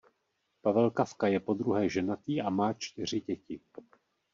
Pavel 0.61 0.89
Kafka 0.89 1.27
je 1.27 1.39
podruhé 1.39 1.89
ženatý 1.89 2.41
a 2.41 2.49
má 2.49 2.73
čtyři 2.73 3.21
děti. 3.21 3.59